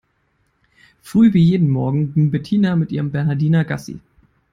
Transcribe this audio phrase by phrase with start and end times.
[1.03, 3.99] Früh wie jeden Morgen ging Bettina mit ihrem Bernhardiner Gassi.